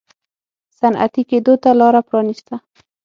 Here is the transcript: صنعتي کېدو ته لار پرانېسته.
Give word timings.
صنعتي 0.77 1.23
کېدو 1.29 1.53
ته 1.63 1.69
لار 1.79 1.95
پرانېسته. 2.07 2.55